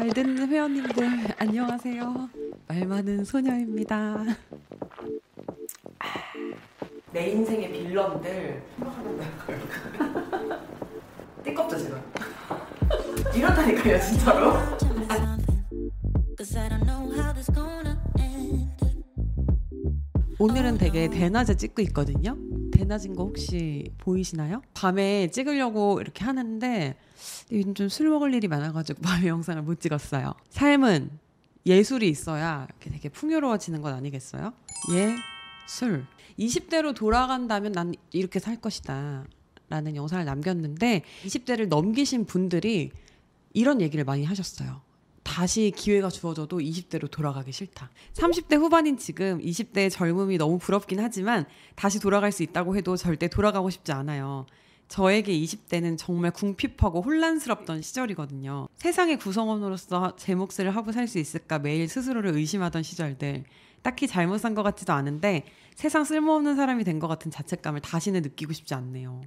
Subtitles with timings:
[0.00, 2.30] 잘 듣는 회원님들 안녕하세요.
[2.66, 4.24] 말 많은 소녀입니다.
[7.12, 8.62] 내 인생의 빌런들
[11.44, 12.02] 띠껍죠 제가.
[13.36, 14.52] 이렇다니까요 진짜로.
[20.38, 22.38] 오늘은 되게 대낮에 찍고 있거든요.
[22.90, 24.62] 대낮인 거 혹시 보이시나요?
[24.74, 26.96] 밤에 찍으려고 이렇게 하는데
[27.52, 30.34] 요즘 좀 술 먹을 일이 많아가지고 밤에 영상을 못 찍었어요.
[30.48, 31.10] 삶은
[31.66, 34.52] 예술이 있어야 이렇게 되게 풍요로워지는 건 아니겠어요?
[34.94, 35.14] 예,
[35.68, 36.04] 술.
[36.38, 39.24] 20대로 돌아간다면 난 이렇게 살 것이다.
[39.68, 42.90] 라는 영상을 남겼는데 20대를 넘기신 분들이
[43.52, 44.80] 이런 얘기를 많이 하셨어요.
[45.30, 47.88] 다시 기회가 주어져도 20대로 돌아가기 싫다.
[48.14, 53.70] 30대 후반인 지금 20대의 젊음이 너무 부럽긴 하지만 다시 돌아갈 수 있다고 해도 절대 돌아가고
[53.70, 54.46] 싶지 않아요.
[54.88, 58.66] 저에게 20대는 정말 궁핍하고 혼란스럽던 시절이거든요.
[58.74, 63.44] 세상의 구성원으로서 제 몫을 하고 살 수 있을까 매일 스스로를 의심하던 시절들.
[63.82, 68.52] 딱히 잘못 산 것 같지도 않은데 세상 쓸모없는 사람이 된 것 같은 자책감을 다시는 느끼고
[68.52, 69.22] 싶지 않네요.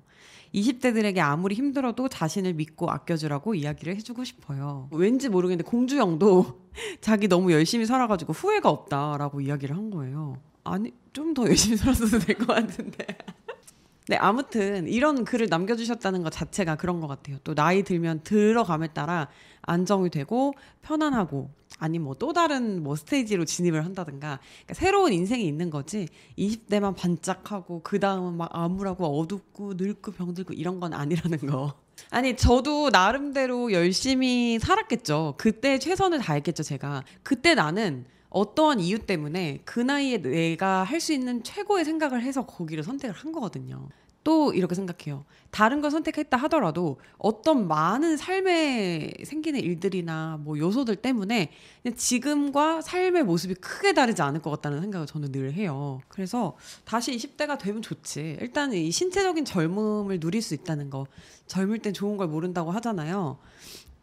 [0.53, 4.87] 20대들에게 아무리 힘들어도 자신을 믿고 아껴주라고 이야기를 해주고 싶어요.
[4.91, 6.61] 왠지 모르겠는데 공주영도
[7.01, 10.37] 자기 너무 열심히 살아가지고 후회가 없다라고 이야기를 한 거예요.
[10.63, 13.05] 아니 좀 더 열심히 살았어도 될 것 같은데.
[14.09, 17.37] 네, 아무튼 이런 글을 남겨주셨다는 것 자체가 그런 것 같아요.
[17.43, 19.29] 또 나이 들면 들어감에 따라
[19.61, 26.07] 안정이 되고 편안하고 아니 뭐또 다른 뭐 스테이지로 진입을 한다든가 그러니까 새로운 인생이 있는 거지
[26.37, 31.73] 20대만 반짝하고 그 다음은 막 암울하고 어둡고 늙고 병들고 이런 건 아니라는 거.
[32.09, 35.35] 아니 저도 나름대로 열심히 살았겠죠.
[35.37, 37.03] 그때 최선을 다했겠죠 제가.
[37.21, 42.83] 그때 나는 어떠한 이유 때문에 그 나이에 내가 할 수 있는 최고의 생각을 해서 거기를
[42.83, 43.89] 선택을 한 거거든요.
[44.23, 45.25] 또 이렇게 생각해요.
[45.51, 51.51] 다른 걸 선택했다 하더라도 어떤 많은 삶에 생기는 일들이나 뭐 요소들 때문에
[51.95, 56.01] 지금과 삶의 모습이 크게 다르지 않을 것 같다는 생각을 저는 늘 해요.
[56.07, 58.37] 그래서 다시 20대가 되면 좋지.
[58.41, 61.05] 일단 이 신체적인 젊음을 누릴 수 있다는 거.
[61.47, 63.37] 젊을 땐 좋은 걸 모른다고 하잖아요.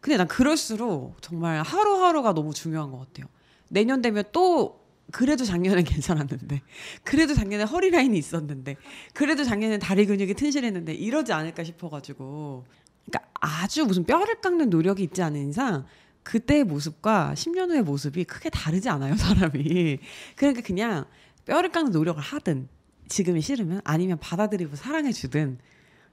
[0.00, 3.26] 근데 난 그럴수록 정말 하루하루가 너무 중요한 것 같아요.
[3.68, 4.79] 내년 되면 또
[5.12, 6.62] 그래도 작년엔 괜찮았는데
[7.04, 8.76] 그래도 작년에 허리 라인이 있었는데
[9.14, 12.64] 그래도 작년에 다리 근육이 튼실했는데 이러지 않을까 싶어가지고.
[13.06, 15.86] 그러니까 아주 무슨 뼈를 깎는 노력이 있지 않은 이상
[16.22, 19.98] 그때의 모습과 10년 후의 모습이 크게 다르지 않아요 사람이.
[20.36, 21.06] 그러니까 그냥
[21.46, 22.68] 뼈를 깎는 노력을 하든
[23.08, 25.58] 지금이 싫으면 아니면 받아들이고 사랑해 주든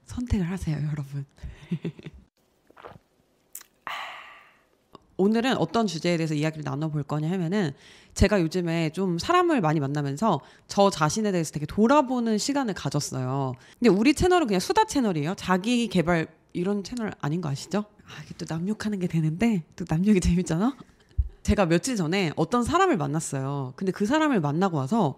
[0.04, 1.24] 선택을 하세요 여러분
[5.18, 7.72] 오늘은 어떤 주제에 대해서 이야기를 나눠볼 거냐 하면은
[8.14, 13.52] 제가 요즘에 좀 사람을 많이 만나면서 저 자신에 대해서 되게 돌아보는 시간을 가졌어요.
[13.78, 15.34] 근데 우리 채널은 그냥 수다 채널이에요.
[15.36, 17.84] 자기 개발 이런 채널 아닌 거 아시죠?
[18.06, 20.76] 아, 이게 또 남욕하는 게 되는데 또 남욕이 재밌잖아.
[21.42, 23.72] 제가 며칠 전에 어떤 사람을 만났어요.
[23.74, 25.16] 근데 그 사람을 만나고 와서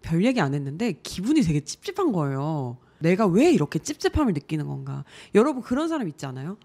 [0.00, 2.78] 별 얘기 안 했는데 기분이 되게 찝찝한 거예요.
[3.00, 5.04] 내가 왜 이렇게 찝찝함을 느끼는 건가?
[5.34, 6.56] 여러분 그런 사람 있지 않아요?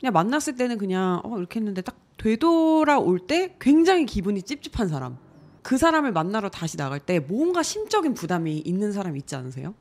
[0.00, 5.18] 그냥 만났을 때는 그냥 어 이렇게 했는데 딱 되돌아올 때 굉장히 기분이 찝찝한 사람.
[5.62, 9.74] 그 사람을 만나러 다시 나갈 때 뭔가 심적인 부담이 있는 사람 있지 않으세요?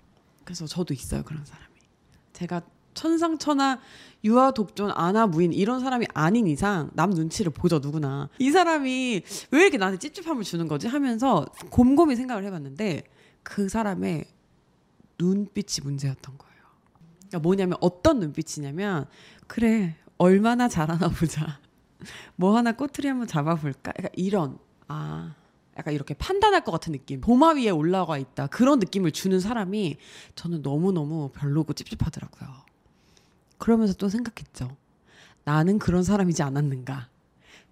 [0.43, 1.73] 그래서 저도 있어요 그런 사람이.
[2.33, 2.61] 제가
[2.93, 3.79] 천상천하
[4.23, 9.21] 유아 독존 아나 무인 이런 사람이 아닌 이상 남 눈치를 보죠 누구나 이 사람이
[9.51, 13.03] 왜 이렇게 나한테 찝찝함을 주는 거지 하면서 곰곰이 생각을 해봤는데
[13.43, 14.25] 그 사람의
[15.19, 16.55] 눈빛이 문제였던 거예요.
[17.27, 19.05] 그러니까 뭐냐면 어떤 눈빛이냐면
[19.47, 21.59] 그래 얼마나 잘하나 보자.
[22.35, 23.91] 뭐 하나 꼬투리 한번 잡아볼까?
[23.97, 25.35] 약간 이런 아
[25.77, 27.21] 약간 이렇게 판단할 것 같은 느낌.
[27.21, 28.47] 도마 위에 올라가 있다.
[28.47, 29.97] 그런 느낌을 주는 사람이
[30.35, 32.49] 저는 너무너무 별로고 찝찝하더라고요.
[33.57, 34.75] 그러면서 또 생각했죠.
[35.43, 37.09] 나는 그런 사람이지 않았는가.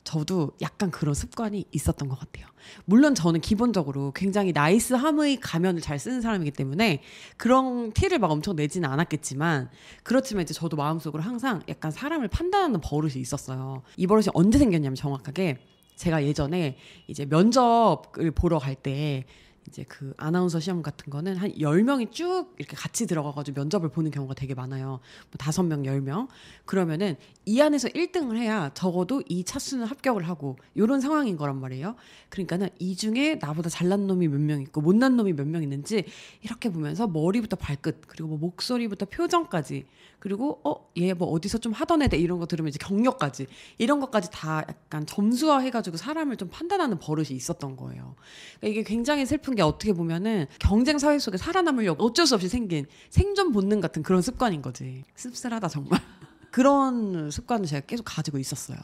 [0.03, 2.45] 저도 약간 그런 습관이 있었던 것 같아요.
[2.85, 7.01] 물론 저는 기본적으로 굉장히 나이스함의 가면을 잘 쓰는 사람이기 때문에
[7.37, 9.69] 그런 티를 막 엄청 내지는 않았겠지만
[10.03, 13.83] 그렇지만 이제 저도 마음속으로 항상 약간 사람을 판단하는 버릇이 있었어요.
[13.97, 15.59] 이 버릇이 언제 생겼냐면 정확하게
[15.95, 19.25] 제가 예전에 이제 면접을 보러 갈 때
[19.67, 24.53] 이제 그 아나운서 시험 같은 거는 한 열명이쭉 이렇게 같이 들어가가지고 면접을 보는 경우가 되게
[24.53, 24.87] 많아요.
[24.87, 26.27] 뭐 다섯 명, 열 명.
[26.65, 27.15] 그러면은
[27.45, 31.95] 이 안에서 1등을 해야 적어도 이 차수는 합격을 하고 요런 상황인 거란 말이에요.
[32.29, 36.05] 그러니까는 이 중에 나보다 잘난 놈이 몇 명 있고 못난 놈이 몇 명 있는지
[36.41, 39.85] 이렇게 보면서 머리부터 발끝 그리고 뭐 목소리부터 표정까지
[40.19, 44.29] 그리고 어 얘 뭐 어디서 좀 하던 애들 이런 거 들으면 이제 경력까지 이런 것까지
[44.31, 48.15] 다 약간 점수화 해가지고 사람을 좀 판단하는 버릇이 있었던 거예요.
[48.59, 52.85] 그러니까 이게 굉장히 슬픈 게 어떻게 보면은 경쟁 사회 속에 살아남으려고 어쩔 수 없이 생긴
[53.09, 55.03] 생존 본능 같은 그런 습관인 거지.
[55.15, 55.99] 씁쓸하다 정말.
[56.51, 58.77] 그런 습관을 제가 계속 가지고 있었어요.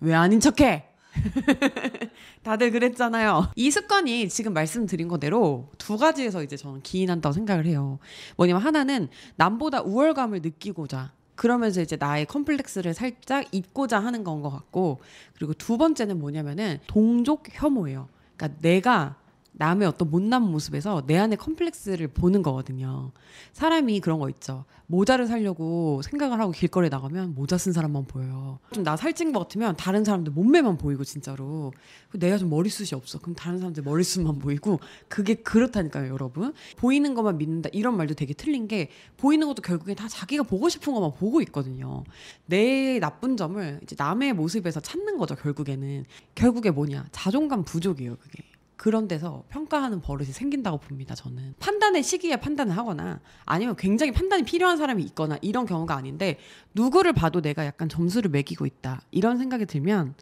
[0.00, 0.88] 왜 아닌 척해?
[2.42, 3.50] 다들 그랬잖아요.
[3.54, 7.98] 이 습관이 지금 말씀드린 거대로 두 가지에서 이제 저는 기인한다고 생각을 해요.
[8.36, 15.00] 뭐냐면 하나는 남보다 우월감을 느끼고자 그러면서 이제 나의 컴플렉스를 살짝 잊고자 하는 건 것 같고
[15.36, 18.08] 그리고 두 번째는 뭐냐면은 동족 혐오예요.
[18.36, 19.16] 그러니까 내가
[19.56, 23.12] 남의 어떤 못난 모습에서 내 안에 컴플렉스를 보는 거거든요.
[23.52, 24.64] 사람이 그런 거 있죠.
[24.86, 28.58] 모자를 살려고 생각을 하고 길거리에 나가면 모자 쓴 사람만 보여요.
[28.72, 31.72] 좀 나 살찐 것 같으면 다른 사람들 몸매만 보이고 진짜로.
[32.12, 33.18] 내가 좀 머리숱이 없어.
[33.18, 34.78] 그럼 다른 사람들 머리숱만 보이고
[35.08, 36.52] 그게 그렇다니까요, 여러분.
[36.76, 40.92] 보이는 것만 믿는다 이런 말도 되게 틀린 게 보이는 것도 결국엔 다 자기가 보고 싶은
[40.92, 42.04] 것만 보고 있거든요.
[42.46, 46.04] 내 나쁜 점을 이제 남의 모습에서 찾는 거죠, 결국에는.
[46.34, 47.06] 결국에 뭐냐?
[47.12, 48.42] 자존감 부족이에요, 그게.
[48.76, 51.14] 그런 데서 평가하는 버릇이 생긴다고 봅니다.
[51.14, 56.38] 저는 판단의 시기에 판단을 하거나 아니면 굉장히 판단이 필요한 사람이 있거나 이런 경우가 아닌데
[56.74, 60.14] 누구를 봐도 내가 약간 점수를 매기고 있다 이런 생각이 들면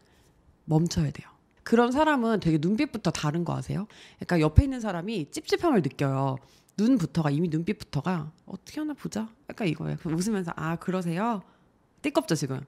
[0.67, 1.29] 멈춰야 돼요.
[1.65, 3.87] 그런 사람은 되게 눈빛부터 다른 거 아세요?
[4.17, 6.37] 그러니까 옆에 있는 사람이 찝찝함을 느껴요.
[6.77, 9.29] 눈부터가 이미 눈빛부터가 어떻게 하나 보자.
[9.49, 9.97] 약간 이거예요.
[10.05, 11.43] 웃으면서 아 그러세요?
[12.03, 12.61] 띠껍죠 지금.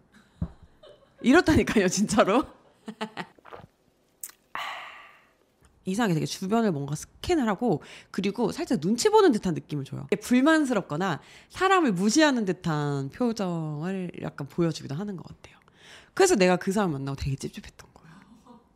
[1.23, 2.45] 이렇다니까요 진짜로.
[5.85, 10.07] 이상하게 되게 주변을 뭔가 스캔을 하고 그리고 살짝 눈치 보는 듯한 느낌을 줘요.
[10.23, 11.21] 불만스럽거나
[11.51, 15.57] 사람을 무시하는 듯한 표정을 약간 보여주기도 하는 것 같아요.
[16.15, 18.21] 그래서 내가 그 사람 만나고 되게 찝찝했던 거야.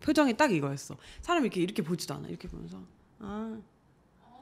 [0.00, 0.96] 표정이 딱 이거였어.
[1.22, 2.28] 사람 이렇게 이렇게 보지도 않아.
[2.28, 2.82] 이렇게 보면서
[3.20, 3.58] 아,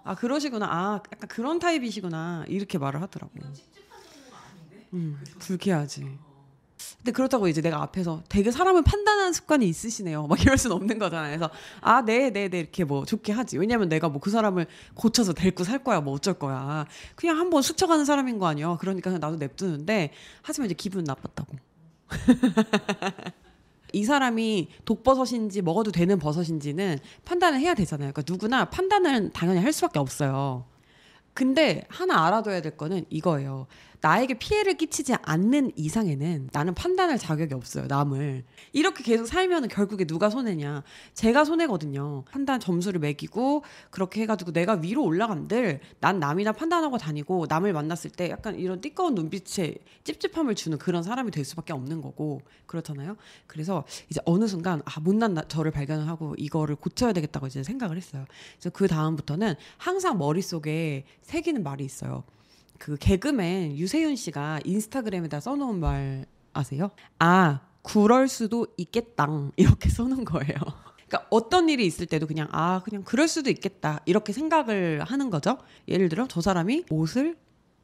[0.05, 0.67] 아 그러시구나.
[0.67, 2.45] 아 약간 그런 타입이시구나.
[2.49, 3.33] 이렇게 말을 하더라고.
[4.93, 6.26] 음, 불쾌하지.
[7.07, 10.27] 근데 그렇다고 이제 내가 앞에서 되게 사람을 판단하는 습관이 있으시네요.
[10.27, 11.39] 막 이럴 수는 없는 거잖아요.
[11.39, 13.59] 그래서 아, 네, 네, 네 이렇게 뭐 좋게 하지.
[13.59, 16.85] 왜냐면 내가 뭐 그 사람을 고쳐서 데리고 살 거야, 뭐 어쩔 거야.
[17.15, 18.77] 그냥 한번 스쳐가는 사람인 거 아니야.
[18.81, 20.11] 그러니까 그냥 나도 냅두는데
[20.43, 21.55] 하지만 이제 기분 나빴다고.
[23.93, 28.11] 이 사람이 독버섯인지 먹어도 되는 버섯인지는 판단을 해야 되잖아요.
[28.13, 30.65] 그러니까 누구나 판단을 당연히 할 수밖에 없어요.
[31.35, 33.69] 근데 하나 알아둬야 될 거는 이거예요.
[34.01, 37.87] 나에게 피해를 끼치지 않는 이상에는 나는 판단할 자격이 없어요.
[37.87, 38.45] 남을.
[38.73, 40.83] 이렇게 계속 살면은 결국에 누가 손해냐.
[41.15, 42.25] 제가 손해거든요.
[42.31, 48.31] 판단 점수를 매기고 그렇게 해가지고 내가 위로 올라간들 난 남이나 판단하고 다니고 남을 만났을 때
[48.31, 53.17] 약간 이런 띠꺼운 눈빛에 찝찝함을 주는 그런 사람이 될 수밖에 없는 거고 그렇잖아요.
[53.47, 57.97] 그래서 이제 어느 순간 아 못난 나, 저를 발견을 하고 이거를 고쳐야 되겠다고 이제 생각을
[57.97, 58.25] 했어요.
[58.59, 62.25] 그래서 그 다음부터는 항상 머릿속에 새기는 말이 있어요.
[62.79, 66.91] 그 개그맨 유세윤 씨가 인스타그램에다 써놓은 말 아세요?
[67.19, 69.27] 아, 그럴 수도 있겠다.
[69.57, 70.55] 이렇게 써놓은 거예요.
[71.07, 75.59] 그러니까 어떤 일이 있을 때도 그냥 아 그냥 그럴 수도 있겠다 이렇게 생각을 하는 거죠.
[75.87, 77.37] 예를 들어 저 사람이 옷을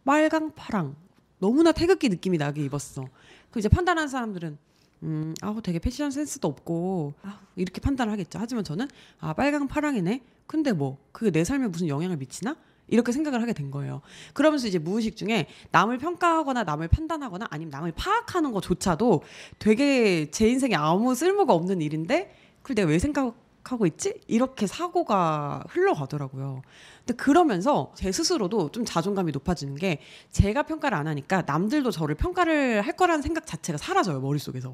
[0.04, 0.96] 빨강 파랑
[1.38, 3.06] 너무나 태극기 느낌이 나게 입었어.
[3.50, 4.58] 그 이제 판단하는 사람들은
[5.04, 8.38] 음, 아우 되게 패션 센스도 없고 아, 이렇게 판단을 하겠죠.
[8.40, 8.88] 하지만 저는
[9.20, 10.22] 아 빨강 파랑이네.
[10.46, 12.56] 근데 뭐 그게 내 삶에 무슨 영향을 미치나?
[12.92, 14.02] 이렇게 생각을 하게 된 거예요.
[14.34, 19.22] 그러면서 이제 무의식 중에 남을 평가하거나 남을 판단하거나 아니면 남을 파악하는 것조차도
[19.58, 24.20] 되게 제 인생에 아무 쓸모가 없는 일인데 그걸 내가 왜 생각하고 있지?
[24.28, 26.60] 이렇게 사고가 흘러가더라고요.
[26.98, 30.00] 근데 그러면서 제 스스로도 좀 자존감이 높아지는 게
[30.30, 34.70] 제가 평가를 안 하니까 남들도 저를 평가를 할 거라는 생각 자체가 사라져요, 머릿속에서.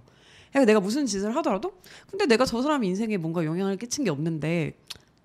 [0.50, 1.72] 그러니까 내가 무슨 짓을 하더라도
[2.10, 4.74] 근데 내가 저 사람 인생에 뭔가 영향을 끼친 게 없는데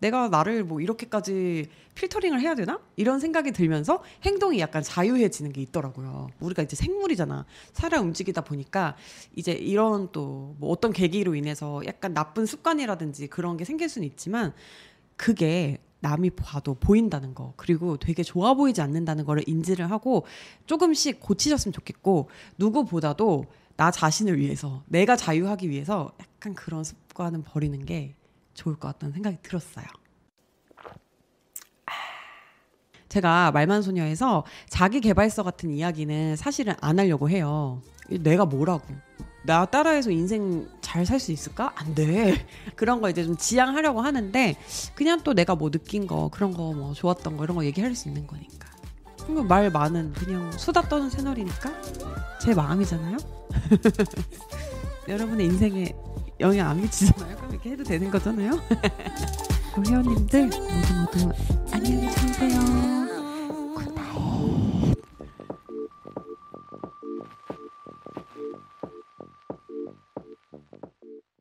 [0.03, 2.81] 내가 나를 뭐 이렇게까지 필터링을 해야 되나?
[2.98, 6.27] 이런 생각이 들면서 행동이 약간 자유해지는 게 있더라고요.
[6.41, 7.45] 우리가 이제 생물이잖아.
[7.72, 8.95] 살아 움직이다 보니까
[9.36, 14.53] 이제 이런 또 뭐 어떤 계기로 인해서 약간 나쁜 습관이라든지 그런 게 생길 수는 있지만
[15.15, 20.25] 그게 남이 봐도 보인다는 거 그리고 되게 좋아 보이지 않는다는 거를 인지를 하고
[20.65, 23.45] 조금씩 고치셨으면 좋겠고 누구보다도
[23.77, 28.15] 나 자신을 위해서 내가 자유하기 위해서 약간 그런 습관은 버리는 게
[28.53, 29.86] 좋을 것 같다는 생각이 들었어요.
[33.10, 37.81] 제가 말만소녀에서 자기 개발서 같은 이야기는 사실은 안 하려고 해요.
[38.10, 38.86] 내가 뭐라고?
[39.45, 41.74] 나 따라해서 인생 잘 살 수 있을까?
[41.75, 42.48] 안 돼.
[42.75, 44.55] 그런 거 이제 좀 지향하려고 하는데
[44.95, 48.07] 그냥 또 내가 뭐 느낀 거 그런 거 뭐 좋았던 거 이런 거 얘기할 수
[48.07, 48.69] 있는 거니까.
[49.48, 51.72] 말 많은 그냥 수다 떠는 채널이니까
[52.41, 53.17] 제 마음이잖아요.
[55.07, 55.93] 여러분의 인생에
[56.43, 57.38] 영향 안 미치잖아요.
[57.38, 58.59] 그럼 이렇게 해도 되는 거잖아요.
[59.77, 60.93] 우리 회원님들 모두
[61.25, 61.31] 모두
[61.71, 63.02] 안녕히 주무세요.